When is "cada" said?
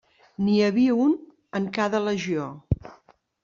1.77-2.03